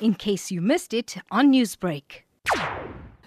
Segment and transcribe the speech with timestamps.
[0.00, 2.24] in case you missed it on Newsbreak.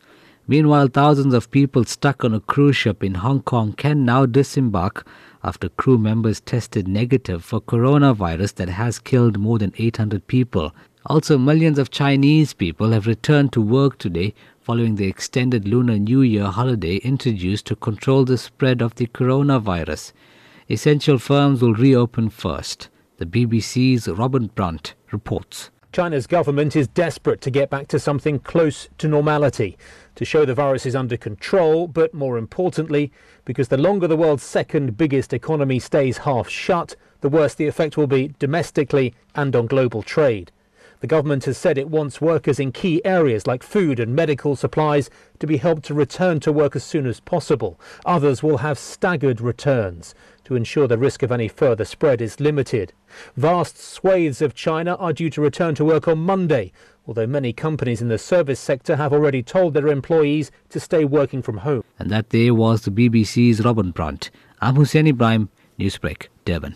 [0.47, 5.07] Meanwhile, thousands of people stuck on a cruise ship in Hong Kong can now disembark
[5.43, 10.73] after crew members tested negative for coronavirus that has killed more than 800 people.
[11.05, 16.21] Also, millions of Chinese people have returned to work today following the extended Lunar New
[16.21, 20.13] Year holiday introduced to control the spread of the coronavirus.
[20.71, 22.87] Essential firms will reopen first.
[23.17, 25.69] The BBC's Robin Brant reports.
[25.91, 29.77] China's government is desperate to get back to something close to normality,
[30.15, 33.11] to show the virus is under control, but more importantly,
[33.43, 37.97] because the longer the world's second biggest economy stays half shut, the worse the effect
[37.97, 40.53] will be domestically and on global trade.
[41.01, 45.09] The government has said it wants workers in key areas like food and medical supplies
[45.39, 47.79] to be helped to return to work as soon as possible.
[48.05, 50.13] Others will have staggered returns
[50.43, 52.93] to ensure the risk of any further spread is limited.
[53.35, 56.71] Vast swathes of China are due to return to work on Monday,
[57.07, 61.41] although many companies in the service sector have already told their employees to stay working
[61.41, 61.83] from home.
[61.97, 64.29] And that day was the BBC's Robin Brant.
[64.61, 66.75] I'm Hoosen Ebrahim, Newsbreak, Durban.